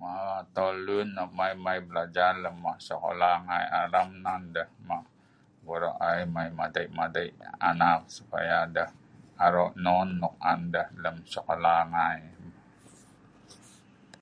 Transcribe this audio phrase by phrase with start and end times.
[0.00, 5.08] Mau atoel lun mai mai blajar lem ma' skola ngai alam nok nan deh ma'
[5.66, 7.28] goro' ai mai madei madei
[7.68, 8.90] anak supaya deh
[9.44, 12.20] aro' non nok an deh lem skola ngai.